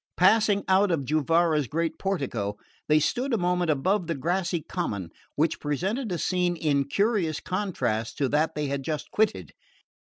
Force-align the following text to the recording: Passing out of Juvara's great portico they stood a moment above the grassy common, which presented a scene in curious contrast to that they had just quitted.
Passing 0.17 0.63
out 0.67 0.89
of 0.89 1.05
Juvara's 1.05 1.67
great 1.67 1.99
portico 1.99 2.57
they 2.87 2.99
stood 2.99 3.35
a 3.35 3.37
moment 3.37 3.69
above 3.69 4.07
the 4.07 4.15
grassy 4.15 4.63
common, 4.63 5.11
which 5.35 5.59
presented 5.59 6.11
a 6.11 6.17
scene 6.17 6.55
in 6.55 6.85
curious 6.85 7.39
contrast 7.39 8.17
to 8.17 8.27
that 8.29 8.55
they 8.55 8.65
had 8.65 8.81
just 8.81 9.11
quitted. 9.11 9.51